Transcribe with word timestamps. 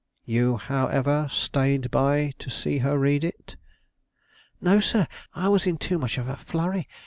"You, 0.25 0.57
however, 0.57 1.27
stayed 1.29 1.91
by 1.91 2.33
to 2.39 2.49
see 2.49 2.79
her 2.79 2.97
read 2.97 3.23
it?" 3.23 3.55
"No, 4.59 4.79
sir; 4.79 5.05
I 5.35 5.47
was 5.47 5.67
in 5.67 5.77
too 5.77 5.99
much 5.99 6.17
of 6.17 6.27
a 6.27 6.37
flurry. 6.37 6.87